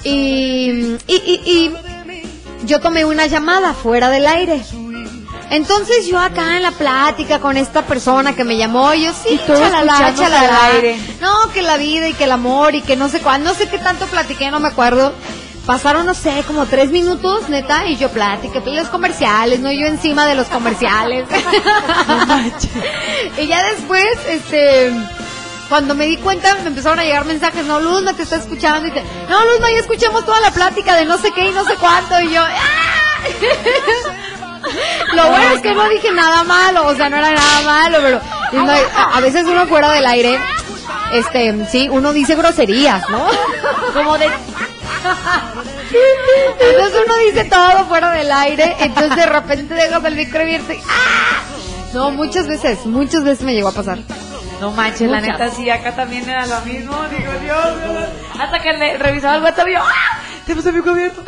y, 0.05 0.95
y, 1.07 1.15
y, 1.15 1.41
y 1.45 1.73
yo 2.63 2.79
tomé 2.79 3.03
una 3.03 3.27
llamada 3.27 3.73
fuera 3.73 4.09
del 4.09 4.25
aire. 4.25 4.61
Entonces 5.49 6.07
yo 6.07 6.17
acá 6.17 6.55
en 6.55 6.63
la 6.63 6.71
plática 6.71 7.39
con 7.39 7.57
esta 7.57 7.81
persona 7.81 8.33
que 8.33 8.45
me 8.45 8.55
llamó, 8.55 8.93
yo 8.93 9.11
sí, 9.11 9.37
chalala, 9.45 10.13
chalala. 10.15 10.67
al 10.67 10.75
aire. 10.75 10.97
No, 11.19 11.51
que 11.53 11.61
la 11.61 11.75
vida 11.75 12.07
y 12.07 12.13
que 12.13 12.23
el 12.23 12.31
amor 12.31 12.75
y 12.75 12.81
que 12.81 12.95
no 12.95 13.09
sé 13.09 13.19
cuál, 13.19 13.43
no 13.43 13.53
sé 13.53 13.67
qué 13.67 13.77
tanto 13.77 14.05
platiqué, 14.05 14.49
no 14.49 14.61
me 14.61 14.69
acuerdo. 14.69 15.13
Pasaron, 15.65 16.05
no 16.07 16.15
sé, 16.15 16.43
como 16.47 16.65
tres 16.65 16.89
minutos, 16.89 17.47
neta, 17.47 17.85
y 17.85 17.95
yo 17.95 18.09
platiqué 18.09 18.59
los 18.71 18.87
comerciales, 18.87 19.59
no 19.59 19.71
yo 19.71 19.85
encima 19.85 20.25
de 20.25 20.33
los 20.33 20.47
comerciales. 20.47 21.27
y 23.37 23.47
ya 23.47 23.63
después, 23.67 24.07
este, 24.27 24.91
cuando 25.69 25.93
me 25.93 26.07
di 26.07 26.17
cuenta, 26.17 26.55
me 26.55 26.67
empezaron 26.67 26.99
a 26.99 27.03
llegar 27.03 27.25
mensajes, 27.25 27.63
no, 27.65 27.79
Luzma 27.79 28.13
te 28.13 28.23
está 28.23 28.37
escuchando, 28.37 28.87
y 28.87 28.91
te, 28.91 29.03
no, 29.29 29.45
Luzma, 29.45 29.69
ya 29.71 29.79
escuchamos 29.79 30.25
toda 30.25 30.41
la 30.41 30.51
plática 30.51 30.95
de 30.95 31.05
no 31.05 31.19
sé 31.19 31.31
qué 31.31 31.49
y 31.49 31.51
no 31.51 31.63
sé 31.63 31.75
cuánto, 31.75 32.19
y 32.21 32.33
yo, 32.33 32.41
¡ah! 32.41 33.21
Lo 35.13 35.29
bueno 35.29 35.51
es 35.51 35.61
que 35.61 35.73
no 35.73 35.87
dije 35.89 36.11
nada 36.11 36.43
malo, 36.43 36.87
o 36.87 36.95
sea, 36.95 37.09
no 37.09 37.17
era 37.17 37.31
nada 37.31 37.61
malo, 37.63 37.97
pero 38.01 38.21
y 38.51 38.57
no, 38.57 38.71
a 38.71 39.17
a 39.17 39.21
veces 39.21 39.45
uno 39.45 39.65
fuera 39.67 39.91
del 39.91 40.05
aire, 40.05 40.39
este, 41.13 41.65
sí, 41.69 41.89
uno 41.89 42.13
dice 42.13 42.35
groserías, 42.35 43.09
¿no? 43.09 43.27
Como 43.93 44.17
de... 44.17 44.29
Entonces 46.59 47.01
uno 47.05 47.15
dice 47.25 47.45
todo 47.45 47.85
fuera 47.85 48.11
del 48.11 48.31
aire, 48.31 48.75
entonces 48.79 49.15
de 49.15 49.25
repente 49.25 49.73
dejas 49.73 50.03
el 50.05 50.15
micro 50.15 50.41
abierto 50.41 50.73
y 50.73 50.77
¡ah! 50.77 51.43
No, 51.93 52.11
muchas 52.11 52.47
veces, 52.47 52.85
muchas 52.85 53.23
veces 53.23 53.43
me 53.43 53.53
llegó 53.53 53.69
a 53.69 53.73
pasar. 53.73 53.99
No 54.61 54.71
manches, 54.71 55.09
la 55.09 55.19
neta 55.19 55.49
sí, 55.49 55.69
acá 55.69 55.95
también 55.95 56.29
era 56.29 56.45
lo 56.45 56.61
mismo. 56.61 56.95
Digo, 57.09 57.31
Dios, 57.41 57.81
Dios. 57.83 58.05
Hasta 58.39 58.59
que 58.61 58.73
le 58.73 58.97
revisaba 58.97 59.35
el 59.37 59.43
WhatsApp 59.43 59.67
y 59.67 59.73
yo, 59.73 59.79
¡ah! 59.81 60.19
Tenemos 60.45 60.65
el 60.67 60.73
micro 60.73 60.91
abierto. 60.91 61.23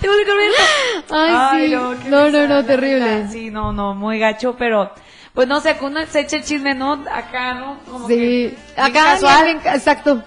Tenemos 0.00 0.18
el 0.20 0.26
micro 0.26 0.34
abierto. 0.34 0.62
Ay, 1.10 1.64
sí. 1.66 1.70
qué 2.02 2.08
No, 2.10 2.18
no, 2.18 2.30
no, 2.30 2.32
pesada, 2.32 2.66
terrible. 2.66 3.28
Sí, 3.30 3.50
no, 3.50 3.72
no, 3.72 3.94
muy 3.94 4.18
gacho, 4.18 4.56
pero 4.58 4.90
pues 5.34 5.46
no 5.48 5.60
sé, 5.60 5.76
que 5.76 5.84
uno 5.84 6.00
se 6.06 6.20
echa 6.20 6.36
el 6.36 6.44
chisme, 6.44 6.74
¿no? 6.74 6.94
Acá, 7.12 7.54
¿no? 7.54 7.78
Como 7.90 8.08
Sí, 8.08 8.14
que 8.16 8.80
acá 8.80 9.04
casual. 9.04 9.44
bien- 9.44 9.60
exacto. 9.66 10.22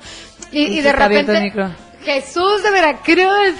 Y, 0.52 0.60
Y 0.60 0.64
y 0.66 0.74
sí 0.76 0.82
de 0.82 0.92
repente. 0.94 1.54
Jesús 2.14 2.64
de 2.64 2.72
Veracruz. 2.72 3.56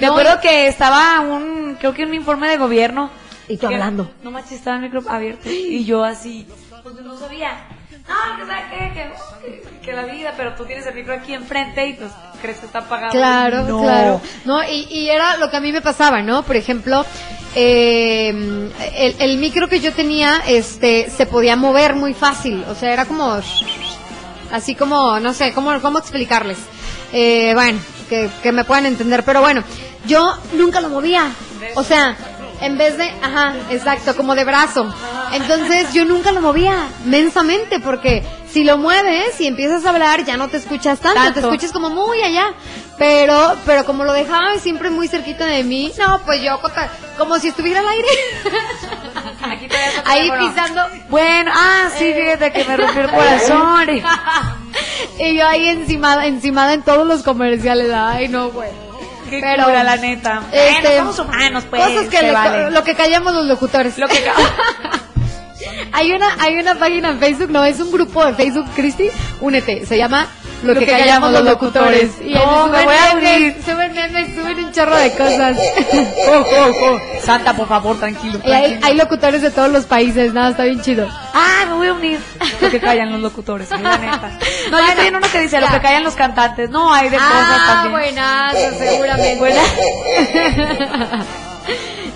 Me 0.00 0.06
No, 0.08 0.12
acuerdo 0.12 0.40
que 0.40 0.66
estaba 0.66 1.20
un, 1.20 1.76
creo 1.78 1.94
que 1.94 2.04
un 2.04 2.12
informe 2.14 2.48
de 2.48 2.56
gobierno. 2.56 3.10
Y 3.48 3.56
tú 3.56 3.68
Que- 3.68 3.74
hablando. 3.74 4.10
No 4.24 4.30
manches, 4.32 4.52
estaba 4.58 4.76
el 4.76 4.82
micro 4.82 5.02
abierto. 5.08 5.48
Y 5.48 5.84
yo 5.84 6.02
así, 6.02 6.46
pues 6.82 6.96
no 6.96 7.16
sabía. 7.18 7.66
No, 8.08 8.14
que 8.36 8.92
que, 8.92 9.12
que, 9.72 9.80
que 9.82 9.92
la 9.92 10.02
vida, 10.04 10.34
pero 10.36 10.54
tú 10.54 10.64
tienes 10.64 10.84
el 10.86 10.94
micro 10.94 11.14
aquí 11.14 11.32
enfrente 11.34 11.86
y 11.88 11.92
pues 11.94 12.10
crees 12.42 12.58
que 12.58 12.66
está 12.66 12.80
apagado. 12.80 13.12
Claro, 13.12 13.62
No. 13.62 13.80
claro. 13.82 14.20
No, 14.44 14.62
y, 14.64 14.86
y 14.90 15.08
era 15.08 15.36
lo 15.36 15.48
que 15.50 15.56
a 15.56 15.60
mí 15.60 15.70
me 15.72 15.80
pasaba, 15.80 16.20
¿no? 16.20 16.42
Por 16.42 16.56
ejemplo, 16.56 17.06
eh, 17.54 18.28
el, 18.96 19.16
el 19.18 19.38
micro 19.38 19.68
que 19.68 19.80
yo 19.80 19.92
tenía, 19.92 20.42
este, 20.48 21.08
se 21.10 21.24
podía 21.26 21.54
mover 21.56 21.94
muy 21.94 22.12
fácil. 22.12 22.64
O 22.68 22.74
sea, 22.74 22.92
era 22.92 23.04
como, 23.06 23.40
así 24.50 24.74
como, 24.74 25.18
no 25.20 25.32
sé, 25.32 25.52
cómo, 25.54 25.80
cómo 25.80 25.98
explicarles. 25.98 26.58
Eh, 27.14 27.52
bueno, 27.54 27.78
que, 28.08 28.28
que 28.42 28.52
me 28.52 28.64
puedan 28.64 28.86
entender. 28.86 29.24
Pero 29.24 29.40
bueno, 29.40 29.62
yo 30.06 30.36
nunca 30.52 30.80
lo 30.80 30.88
movía. 30.90 31.30
O 31.76 31.84
sea, 31.84 32.16
en 32.60 32.76
vez 32.78 32.96
de, 32.98 33.10
ajá, 33.22 33.54
exacto, 33.70 34.16
como 34.16 34.34
de 34.34 34.44
brazo. 34.44 34.92
Entonces 35.32 35.92
yo 35.92 36.04
nunca 36.04 36.32
lo 36.32 36.40
movía, 36.40 36.88
mensamente, 37.04 37.80
porque 37.80 38.22
si 38.50 38.64
lo 38.64 38.78
mueves 38.78 39.40
y 39.40 39.46
empiezas 39.46 39.84
a 39.84 39.90
hablar, 39.90 40.24
ya 40.24 40.36
no 40.36 40.48
te 40.48 40.58
escuchas 40.58 41.00
tanto, 41.00 41.20
Tanto. 41.20 41.34
te 41.34 41.40
escuchas 41.40 41.72
como 41.72 41.90
muy 41.90 42.22
allá. 42.22 42.52
Pero, 42.96 43.56
pero 43.66 43.84
como 43.84 44.04
lo 44.04 44.12
dejaba 44.12 44.58
siempre 44.58 44.90
muy 44.90 45.08
cerquita 45.08 45.46
de 45.46 45.64
mí, 45.64 45.92
no, 45.98 46.20
pues 46.24 46.40
yo 46.42 46.60
como 47.18 47.38
si 47.38 47.48
estuviera 47.48 47.80
al 47.80 47.88
aire. 47.88 48.08
Aquí 49.42 49.68
Ahí 50.04 50.30
pisando. 50.30 50.82
Bueno, 51.08 51.50
ah, 51.54 51.90
sí, 51.98 52.12
fíjate 52.14 52.52
que 52.52 52.64
me 52.64 52.76
rompió 52.76 53.02
el 53.02 53.10
corazón. 53.10 53.88
y- 55.18 55.36
yo 55.36 55.46
ahí 55.46 55.68
encimada, 55.68 56.26
encimada 56.26 56.72
en 56.74 56.82
todos 56.82 57.06
los 57.06 57.22
comerciales. 57.22 57.90
Ay, 57.94 58.28
no, 58.28 58.50
güey. 58.50 58.70
Qué 59.30 59.40
Pero, 59.40 59.64
cura, 59.64 59.82
la 59.84 59.96
neta. 59.96 60.42
este, 60.52 60.98
somos 60.98 61.18
humanos, 61.18 61.64
pues. 61.70 61.82
Cosas 61.82 62.08
que 62.08 62.16
se 62.18 62.22
le- 62.24 62.32
vale. 62.32 62.70
lo 62.70 62.84
que 62.84 62.94
callamos 62.94 63.34
los 63.34 63.46
locutores. 63.46 63.96
Lo 63.98 64.06
que 64.06 64.18
hay 65.92 66.12
una 66.12 66.28
hay 66.40 66.58
una 66.58 66.74
página 66.74 67.10
en 67.10 67.18
Facebook, 67.18 67.50
no, 67.50 67.64
es 67.64 67.80
un 67.80 67.90
grupo 67.90 68.24
de 68.24 68.34
Facebook, 68.34 68.66
Cristi, 68.74 69.08
únete, 69.40 69.86
se 69.86 69.96
llama 69.96 70.26
Lo, 70.64 70.74
que, 70.74 70.86
callamos 70.86 71.32
los 71.32 71.44
locutores. 71.44 72.10
Y 72.24 72.34
No, 72.34 72.68
me 72.68 72.84
voy 72.84 72.94
a 72.94 73.16
unir. 73.16 73.56
Suben 73.64 73.92
memes, 73.92 74.34
suben 74.34 74.64
un 74.64 74.72
chorro 74.72 74.96
de 74.96 75.10
cosas. 75.12 75.56
Santa, 77.22 77.54
por 77.54 77.68
favor, 77.68 77.98
tranquilo. 77.98 78.38
hay, 78.44 78.78
hay 78.82 78.94
locutores 78.96 79.42
de 79.42 79.50
todos 79.50 79.70
los 79.70 79.84
países, 79.86 80.32
nada, 80.32 80.50
está 80.50 80.64
bien 80.64 80.80
chido. 80.82 81.08
Ah, 81.34 81.64
me 81.68 81.74
voy 81.74 81.88
a 81.88 81.92
unir. 81.94 82.20
Lo 82.60 82.70
que 82.70 82.80
callan 82.80 83.12
los 83.12 83.20
locutores, 83.20 83.70
la 83.70 83.98
neta. 83.98 84.30
No, 84.70 84.78
yo 84.78 84.80
Bueno, 84.86 84.88
estoy 84.92 85.06
en 85.08 85.16
uno 85.16 85.26
que 85.30 85.40
dice 85.40 85.60
lo 85.60 85.68
que 85.68 85.80
callan 85.80 86.04
los 86.04 86.14
cantantes. 86.14 86.70
No, 86.70 86.92
hay 86.92 87.10
de 87.10 87.16
cosas 87.16 87.32
Ah, 87.32 87.80
también. 87.82 88.14
buenazo, 88.14 88.78
seguramente. 88.78 89.54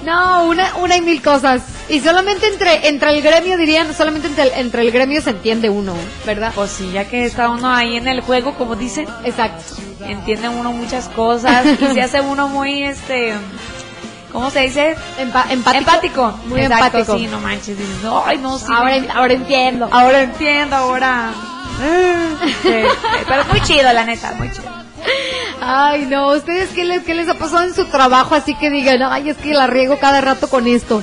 no, 0.04 0.44
una, 0.46 0.74
una 0.76 0.96
y 0.96 1.00
mil 1.02 1.22
cosas. 1.22 1.62
Y 1.88 2.00
solamente 2.00 2.46
entre, 2.48 2.88
entre 2.88 3.10
el 3.10 3.22
gremio, 3.22 3.56
dirían, 3.56 3.94
solamente 3.94 4.28
entre 4.28 4.44
el, 4.44 4.50
entre 4.56 4.82
el 4.82 4.90
gremio 4.90 5.22
se 5.22 5.30
entiende 5.30 5.70
uno, 5.70 5.94
¿verdad? 6.26 6.52
Pues 6.54 6.70
sí, 6.70 6.90
ya 6.92 7.04
que 7.08 7.24
está 7.24 7.48
uno 7.48 7.70
ahí 7.74 7.96
en 7.96 8.06
el 8.08 8.20
juego, 8.20 8.54
como 8.54 8.76
dicen, 8.76 9.06
Exacto. 9.24 9.64
entiende 10.06 10.48
uno 10.50 10.72
muchas 10.72 11.08
cosas 11.08 11.64
y 11.80 11.86
se 11.94 12.02
hace 12.02 12.20
uno 12.20 12.46
muy, 12.48 12.82
este, 12.82 13.32
¿cómo 14.32 14.50
se 14.50 14.60
dice? 14.60 14.96
Empa- 15.18 15.46
empático. 15.50 15.78
Empático. 15.78 16.38
Muy 16.46 16.60
Exacto, 16.60 16.84
empático. 16.98 17.16
Sí, 17.16 17.26
no 17.26 17.40
manches. 17.40 17.78
Dices, 17.78 18.02
no, 18.02 18.22
ay, 18.26 18.36
no, 18.36 18.58
sí. 18.58 18.66
Ahora, 18.68 18.96
en- 18.96 19.10
ahora 19.10 19.32
entiendo. 19.32 19.88
ahora 19.90 20.22
entiendo, 20.22 20.76
ahora. 20.76 21.30
Sí, 22.62 22.68
pero 23.26 23.40
es 23.42 23.48
muy 23.48 23.60
chido, 23.62 23.90
la 23.92 24.04
neta, 24.04 24.32
muy 24.34 24.50
chido. 24.50 24.68
Ay, 25.60 26.06
no, 26.06 26.32
¿ustedes 26.32 26.68
qué 26.70 26.84
les, 26.84 27.02
qué 27.02 27.14
les 27.14 27.28
ha 27.28 27.34
pasado 27.34 27.62
en 27.64 27.74
su 27.74 27.86
trabajo? 27.86 28.34
Así 28.34 28.54
que 28.54 28.68
digan, 28.70 29.02
ay, 29.02 29.30
es 29.30 29.36
que 29.38 29.54
la 29.54 29.66
riego 29.66 29.98
cada 29.98 30.20
rato 30.20 30.48
con 30.48 30.66
esto. 30.66 31.02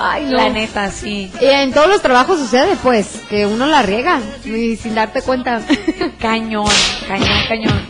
Ay, 0.00 0.24
no. 0.26 0.36
La 0.36 0.48
neta, 0.50 0.90
sí. 0.90 1.30
Y 1.40 1.44
en 1.46 1.72
todos 1.72 1.88
los 1.88 2.00
trabajos 2.02 2.38
sucede, 2.38 2.76
pues, 2.82 3.20
que 3.28 3.46
uno 3.46 3.66
la 3.66 3.82
riega 3.82 4.20
y 4.44 4.76
sin 4.76 4.94
darte 4.94 5.22
cuenta. 5.22 5.60
Cañón, 6.20 6.66
cañón, 7.06 7.28
cañón. 7.48 7.82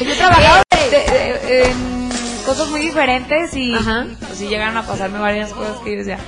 Yo 0.00 0.10
he 0.12 0.16
trabajado 0.16 0.62
de- 0.90 1.12
de- 1.12 1.64
en 1.70 2.08
cosas 2.46 2.68
muy 2.68 2.80
diferentes 2.80 3.54
y 3.54 3.74
Ajá. 3.74 4.06
pues 4.18 4.38
sí 4.38 4.48
llegaron 4.48 4.76
a 4.76 4.82
pasarme 4.82 5.18
varias 5.18 5.52
cosas 5.52 5.76
que 5.84 5.92
yo 5.92 5.98
decía, 5.98 6.18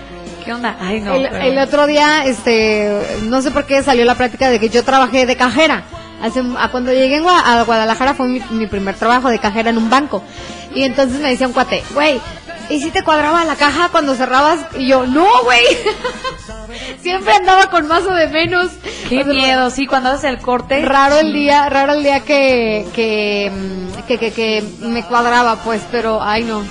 ¿qué 0.44 0.52
onda? 0.52 0.76
Ay, 0.80 1.00
no. 1.00 1.14
el, 1.14 1.28
pero- 1.30 1.42
el 1.44 1.58
otro 1.58 1.86
día, 1.86 2.24
este, 2.26 3.00
no 3.22 3.40
sé 3.42 3.50
por 3.50 3.64
qué 3.66 3.82
salió 3.82 4.04
la 4.04 4.14
plática 4.14 4.50
de 4.50 4.60
que 4.60 4.68
yo 4.68 4.84
trabajé 4.84 5.24
de 5.26 5.36
cajera. 5.36 5.84
Hace, 6.22 6.42
a 6.58 6.68
cuando 6.70 6.92
llegué 6.92 7.16
a 7.26 7.62
Guadalajara 7.64 8.14
fue 8.14 8.28
mi, 8.28 8.40
mi 8.50 8.66
primer 8.66 8.94
trabajo 8.94 9.28
de 9.30 9.38
cajera 9.40 9.70
en 9.70 9.78
un 9.78 9.88
banco. 9.90 10.22
Y 10.74 10.84
entonces 10.84 11.18
me 11.20 11.30
decía 11.30 11.46
un 11.48 11.52
cuate, 11.52 11.82
güey, 11.94 12.20
¿y 12.72 12.80
si 12.80 12.90
te 12.90 13.02
cuadraba 13.02 13.44
la 13.44 13.56
caja 13.56 13.90
cuando 13.90 14.14
cerrabas? 14.14 14.60
Y 14.78 14.86
yo, 14.86 15.06
no, 15.06 15.26
güey. 15.44 15.64
Siempre 17.02 17.34
andaba 17.34 17.68
con 17.70 17.86
más 17.86 18.04
o 18.04 18.14
de 18.14 18.28
menos. 18.28 18.70
Qué 19.08 19.20
O 19.20 19.24
sea, 19.24 19.32
miedo, 19.32 19.70
sí, 19.70 19.86
cuando 19.86 20.08
haces 20.10 20.24
el 20.24 20.38
corte. 20.38 20.82
Raro 20.84 21.18
el 21.18 21.32
día, 21.32 21.68
raro 21.68 21.92
el 21.92 22.02
día 22.02 22.20
que, 22.20 22.86
que, 22.94 23.52
mm, 23.52 24.06
que, 24.06 24.18
que, 24.18 24.32
que 24.32 24.64
me 24.80 25.04
cuadraba, 25.04 25.56
pues, 25.62 25.82
pero, 25.90 26.22
ay 26.22 26.44
no. 26.44 26.62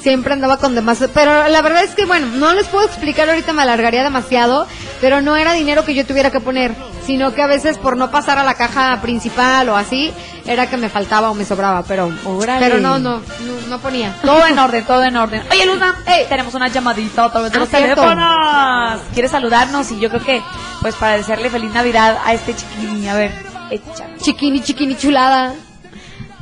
Siempre 0.00 0.32
andaba 0.32 0.56
con 0.56 0.74
demás. 0.74 1.04
Pero 1.12 1.48
la 1.48 1.62
verdad 1.62 1.84
es 1.84 1.94
que, 1.94 2.06
bueno, 2.06 2.26
no 2.34 2.52
les 2.54 2.66
puedo 2.68 2.84
explicar 2.86 3.28
ahorita, 3.28 3.52
me 3.52 3.62
alargaría 3.62 4.02
demasiado, 4.02 4.66
pero 5.00 5.20
no 5.20 5.36
era 5.36 5.52
dinero 5.52 5.84
que 5.84 5.94
yo 5.94 6.06
tuviera 6.06 6.30
que 6.30 6.40
poner, 6.40 6.74
sino 7.06 7.32
que 7.34 7.42
a 7.42 7.46
veces 7.46 7.78
por 7.78 7.96
no 7.96 8.10
pasar 8.10 8.38
a 8.38 8.44
la 8.44 8.54
caja 8.54 9.00
principal 9.02 9.68
o 9.68 9.76
así, 9.76 10.12
era 10.46 10.68
que 10.68 10.76
me 10.76 10.88
faltaba 10.88 11.30
o 11.30 11.34
me 11.34 11.44
sobraba, 11.44 11.82
pero, 11.84 12.10
pero 12.58 12.78
no, 12.80 12.98
no, 12.98 13.18
no, 13.18 13.22
no 13.68 13.78
ponía. 13.78 14.14
Todo 14.22 14.46
en 14.46 14.58
orden, 14.58 14.84
todo 14.84 15.02
en 15.04 15.16
orden. 15.16 15.42
Oye, 15.50 15.66
Luna, 15.66 15.94
tenemos 16.28 16.54
una 16.54 16.68
llamadita 16.68 17.24
a 17.24 17.30
través 17.30 17.50
de 17.52 17.56
Ah, 17.56 17.60
los 17.60 17.68
cierto. 17.68 18.02
teléfonos. 18.02 19.00
¿Quieres 19.14 19.30
saludarnos? 19.30 19.90
Y 19.92 20.00
yo 20.00 20.08
creo 20.10 20.22
que, 20.24 20.42
pues, 20.80 20.94
para 20.96 21.16
desearle 21.16 21.50
feliz 21.50 21.72
Navidad 21.72 22.18
a 22.24 22.32
este 22.34 22.54
chiquilín. 22.54 23.08
A 23.08 23.14
ver, 23.14 23.32
echa. 23.70 24.06
Chiquini, 24.20 24.60
chiquini, 24.62 24.96
chulada. 24.96 25.54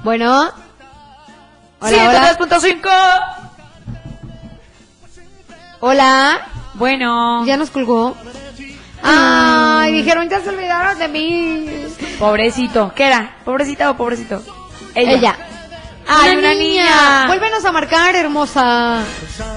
Bueno. 0.02 0.50
Hola, 1.81 2.09
hola. 2.09 2.37
103.5. 2.38 2.88
Hola. 5.81 6.47
Bueno. 6.75 7.45
Ya 7.47 7.57
nos 7.57 7.71
colgó. 7.71 8.17
Ay, 9.02 9.92
dijeron, 9.92 10.28
ya 10.28 10.40
se 10.40 10.50
olvidaron 10.50 10.99
de 10.99 11.09
mí. 11.09 11.66
Pobrecito. 12.19 12.92
¿Qué 12.95 13.04
era? 13.07 13.37
¿Pobrecita 13.45 13.90
o 13.90 13.97
pobrecito? 13.97 14.42
Ella. 14.95 15.37
Ay, 16.12 16.37
una 16.37 16.54
niña. 16.54 17.26
Vuélvenos 17.28 17.64
a 17.64 17.71
marcar, 17.73 18.16
hermosa. 18.16 19.02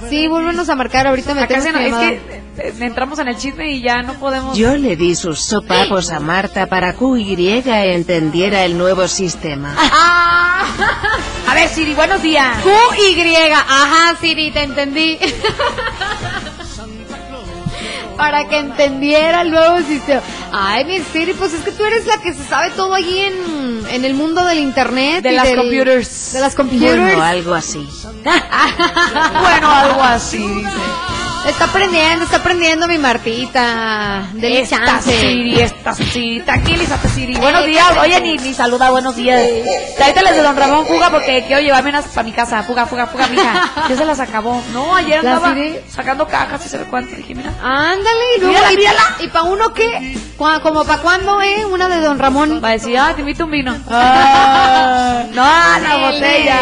Sí, 0.10 0.28
vuélvenos 0.28 0.70
a 0.70 0.76
marcar. 0.76 1.08
Ahorita 1.08 1.34
me 1.34 1.48
tengo 1.48 1.64
nos- 1.72 1.76
es 1.82 1.96
que 1.96 2.44
eh, 2.58 2.74
entramos 2.82 3.18
en 3.18 3.28
el 3.28 3.38
chisme 3.38 3.72
y 3.72 3.82
ya 3.82 4.04
no 4.04 4.14
podemos. 4.14 4.56
Yo 4.56 4.78
le 4.78 4.96
di 4.96 5.16
sus 5.16 5.40
sopapos 5.40 6.12
a 6.12 6.20
Marta 6.20 6.68
para 6.68 6.94
QY 6.94 7.64
entendiera 7.66 8.64
el 8.66 8.78
nuevo 8.78 9.08
sistema. 9.08 9.74
Ah, 9.78 10.66
A 11.50 11.56
ver, 11.56 11.68
Siri, 11.70 11.94
buenos 11.96 12.22
días. 12.22 12.60
Q-Y. 12.62 13.36
Ajá, 13.52 14.16
Siri, 14.22 14.52
te 14.52 14.64
entendí. 14.64 15.18
Para 18.18 18.48
que 18.48 18.58
entendiera 18.60 19.42
el 19.42 19.52
nuevo 19.52 19.80
sistema. 19.82 20.22
Ay, 20.52 20.86
mi 20.86 21.00
Siri, 21.00 21.34
pues 21.34 21.54
es 21.54 21.62
que 21.62 21.72
tú 21.72 21.84
eres 21.84 22.06
la 22.06 22.18
que 22.18 22.34
se 22.34 22.44
sabe 22.44 22.70
todo 22.72 22.94
allí 22.94 23.20
en, 23.20 23.84
en 23.90 24.06
el 24.06 24.14
mundo 24.14 24.44
del 24.46 24.60
internet. 24.60 25.24
De 25.24 25.32
y 25.34 25.36
las 25.36 25.48
del- 25.48 25.58
computers. 25.58 26.34
De 26.34 26.40
las 26.40 26.56
computers. 26.56 27.00
Bueno, 27.02 27.22
algo 27.24 27.54
así. 27.54 27.80
bueno, 28.24 29.72
algo 29.72 30.02
así, 30.04 30.38
dice. 30.38 30.70
Está 31.48 31.66
aprendiendo, 31.66 32.24
está 32.24 32.38
aprendiendo 32.38 32.88
mi 32.88 32.98
Martita. 32.98 34.24
Dele 34.34 34.62
Esta 34.62 34.78
chance. 34.86 35.12
Siri, 35.12 35.60
esta 35.60 35.94
Siri, 35.94 36.42
tranquilízate 36.42 37.10
Siri. 37.10 37.36
Buenos 37.36 37.66
días, 37.66 37.86
oye, 38.00 38.22
ni, 38.22 38.38
ni 38.38 38.54
saluda, 38.54 38.90
buenos 38.92 39.18
días. 39.18 39.42
Tráeteles 39.98 40.36
de 40.38 40.42
Don 40.42 40.56
Ramón, 40.56 40.86
fuga, 40.88 41.10
porque 41.10 41.44
quiero 41.46 41.62
llevarme 41.62 41.90
unas 41.90 42.06
para 42.08 42.24
mi 42.24 42.32
casa. 42.32 42.64
Fuga, 42.64 42.86
fuga, 42.86 43.08
fuga, 43.08 43.28
mija. 43.28 43.70
Ya 43.90 43.98
se 43.98 44.06
las 44.06 44.20
acabó. 44.22 44.64
No, 44.72 44.96
ayer 44.96 45.22
¿La 45.22 45.36
andaba 45.36 45.54
sacando 45.90 46.26
cajas 46.28 46.66
y 46.66 46.70
se 46.70 46.78
ve 46.78 46.86
cuánto. 46.86 47.14
Dije, 47.16 47.36
mira. 47.36 47.52
Ándale, 47.62 48.24
y 48.38 48.40
luego. 48.40 48.54
Mírala, 48.54 48.72
y- 48.74 48.78
mírala. 48.78 49.02
¿Y 49.20 49.28
para 49.28 49.44
uno 49.44 49.74
qué? 49.74 50.18
¿Como 50.38 50.86
para 50.86 51.02
cuándo, 51.02 51.42
eh? 51.42 51.66
Una 51.66 51.90
de 51.90 52.00
Don 52.00 52.20
Ramón. 52.20 52.62
Va 52.64 52.70
a 52.70 52.72
decir, 52.72 52.98
ah, 52.98 53.12
te 53.14 53.20
invito 53.22 53.44
un 53.44 53.52
vino. 53.52 53.76
Ah, 53.90 55.24
no, 55.34 55.44
la 55.44 55.98
botella. 56.10 56.60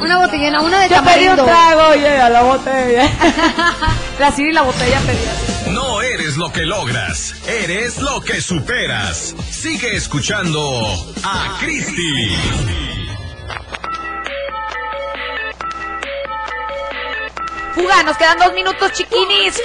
Una 0.00 0.18
botellina, 0.18 0.60
una 0.60 0.78
de 0.80 0.88
Yo 0.88 1.02
pedí 1.02 1.26
un 1.28 1.36
tamarindo. 1.36 1.44
trago, 1.44 1.94
llega 1.94 2.28
la 2.30 2.42
botella. 2.42 3.08
la 4.18 4.32
Siri 4.32 4.50
y 4.50 4.52
la 4.52 4.62
botella 4.62 5.00
pedía. 5.00 5.72
No 5.72 6.02
eres 6.02 6.36
lo 6.36 6.52
que 6.52 6.66
logras, 6.66 7.34
eres 7.46 7.98
lo 7.98 8.20
que 8.20 8.40
superas. 8.40 9.34
Sigue 9.50 9.96
escuchando 9.96 10.82
a 11.22 11.56
Cristi. 11.60 12.36
Fuga, 17.74 18.02
nos 18.02 18.16
quedan 18.16 18.38
dos 18.38 18.52
minutos, 18.52 18.92
chiquinis. 18.92 19.60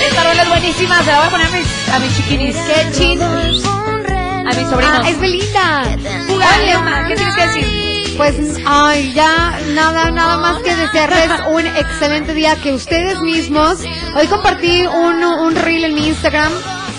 Esta 0.00 0.24
rola 0.24 0.42
es 0.42 0.48
buenísima, 0.48 1.02
se 1.02 1.10
la 1.10 1.18
voy 1.18 1.26
a 1.26 1.30
poner 1.30 1.46
a 1.46 1.50
mis, 1.50 1.88
a 1.92 1.98
mis 1.98 2.16
chiquinis. 2.16 2.56
A 2.56 4.54
mis 4.54 4.68
sobrinos. 4.68 5.00
Ah, 5.04 5.08
es 5.08 5.20
Belinda. 5.20 5.84
Fuga, 6.26 6.48
Emma, 6.64 7.08
¿qué 7.08 7.14
tienes 7.14 7.34
que 7.34 7.46
decir? 7.46 7.87
Pues, 8.18 8.34
ay, 8.66 9.12
ya 9.12 9.60
nada, 9.74 10.10
nada 10.10 10.38
más 10.38 10.60
que 10.64 10.74
desearles 10.74 11.30
un 11.50 11.64
excelente 11.64 12.34
día 12.34 12.56
que 12.56 12.72
ustedes 12.72 13.20
mismos. 13.20 13.78
Hoy 14.16 14.26
compartí 14.26 14.84
un, 14.88 15.22
un 15.22 15.54
reel 15.54 15.84
en 15.84 15.94
mi 15.94 16.08
Instagram. 16.08 16.52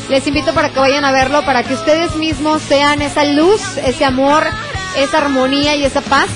Les 0.08 0.26
invito 0.26 0.54
para 0.54 0.70
que 0.70 0.80
vayan 0.80 1.04
a 1.04 1.12
verlo, 1.12 1.44
para 1.44 1.64
que 1.64 1.74
ustedes 1.74 2.16
mismos 2.16 2.62
sean 2.62 3.02
esa 3.02 3.26
luz, 3.26 3.62
ese 3.86 4.06
amor, 4.06 4.48
esa 4.96 5.18
armonía 5.18 5.76
y 5.76 5.84
esa 5.84 6.00
paz 6.00 6.30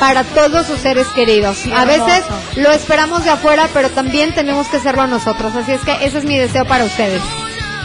para 0.00 0.24
todos 0.24 0.66
sus 0.66 0.80
seres 0.80 1.06
queridos. 1.14 1.58
A 1.72 1.84
veces 1.84 2.24
lo 2.56 2.72
esperamos 2.72 3.22
de 3.22 3.30
afuera, 3.30 3.68
pero 3.72 3.88
también 3.90 4.34
tenemos 4.34 4.66
que 4.66 4.78
hacerlo 4.78 5.06
nosotros. 5.06 5.54
Así 5.54 5.70
es 5.70 5.80
que 5.82 5.92
ese 6.04 6.18
es 6.18 6.24
mi 6.24 6.36
deseo 6.36 6.64
para 6.64 6.84
ustedes. 6.84 7.22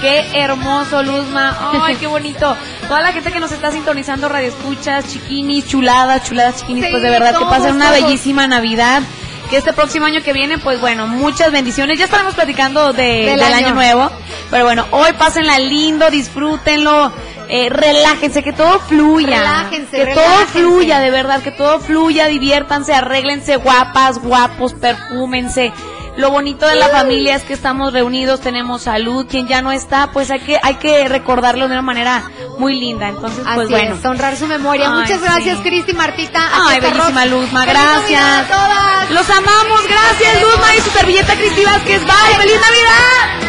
Qué 0.01 0.25
hermoso, 0.34 1.03
Luzma. 1.03 1.56
Ay, 1.84 1.96
qué 1.98 2.08
bonito. 2.08 2.58
Toda 2.89 3.01
la 3.01 3.13
gente 3.13 3.31
que 3.31 3.39
nos 3.39 3.51
está 3.51 3.72
sintonizando, 3.72 4.27
radio 4.27 4.50
escuchas, 4.50 5.08
chiquinis, 5.08 5.65
chuladas, 5.67 6.24
chuladas, 6.27 6.58
chiquinis, 6.60 6.86
Sí, 6.86 6.91
pues 6.91 7.01
de 7.03 7.10
verdad 7.12 7.38
que 7.38 7.46
pasen 7.46 7.75
una 7.75 7.91
todos. 7.91 8.03
bellísima 8.03 8.48
Navidad. 8.48 9.03
Que 9.50 9.58
este 9.58 9.74
próximo 9.74 10.05
año 10.05 10.22
que 10.24 10.34
viene, 10.34 10.58
pues 10.60 10.79
bueno, 10.81 11.08
muchas 11.08 11.51
bendiciones. 11.51 11.98
Ya 11.98 12.05
estaremos 12.05 12.36
platicando 12.36 12.91
de- 12.93 13.25
Del 13.25 13.39
del, 13.39 13.53
año. 13.53 13.67
año. 13.67 13.75
nuevo. 13.75 14.12
Pero 14.51 14.65
bueno, 14.65 14.86
hoy 14.91 15.12
pásenla 15.17 15.58
lindo, 15.60 16.10
disfrútenlo, 16.12 17.12
eh, 17.48 17.69
relájense, 17.69 18.43
que 18.43 18.53
todo 18.53 18.79
fluya. 18.79 19.39
Relájense, 19.39 20.05
que 20.05 20.13
todo 20.13 20.46
fluya, 20.51 21.00
de 21.00 21.10
verdad, 21.12 21.41
que 21.41 21.51
todo 21.51 21.79
fluya, 21.79 22.27
diviértanse, 22.27 22.93
arréglense 22.93 23.55
guapas, 23.55 24.19
guapos, 24.19 24.74
perfúmense. 24.74 25.72
Lo 26.20 26.32
bonito 26.32 26.68
de 26.68 26.76
la 26.76 26.90
familia 26.90 27.36
es 27.36 27.44
que 27.44 27.53
estamos 27.53 27.94
reunidos, 27.94 28.42
tenemos 28.42 28.82
salud. 28.82 29.25
Quien 29.25 29.48
ya 29.48 29.62
no 29.62 29.72
está, 29.72 30.12
pues 30.12 30.29
hay 30.32 30.42
que 30.42 30.60
hay 30.62 30.75
que 30.75 31.08
recordarlo 31.08 31.70
de 31.70 31.74
una 31.74 31.82
manera 31.82 32.29
muy 32.58 32.77
linda. 32.77 33.08
Entonces, 33.08 33.42
Así 33.46 33.55
pues 33.55 33.70
bueno. 33.70 33.96
es, 33.96 34.03
honrar 34.05 34.36
su 34.36 34.46
memoria. 34.46 34.92
Ay, 34.92 35.00
Muchas 35.00 35.22
gracias, 35.22 35.58
sí. 35.60 35.64
Cristi 35.64 35.94
Martita. 35.94 36.42
Ay, 36.68 36.82
bellísima. 36.82 37.25
Luzma, 37.25 37.64
¡Feliz 37.64 37.79
gracias. 37.79 38.22
A 38.22 38.44
todas! 38.48 39.12
Los 39.12 39.29
amamos, 39.29 39.88
gracias 39.88 40.42
Luzma 40.42 40.75
y 40.75 40.82
su 40.82 40.90
servilleta 40.90 41.36
Cristi 41.36 41.64
Vázquez. 41.64 42.01
Bye, 42.03 42.36
feliz 42.38 42.60
Navidad. 42.60 43.49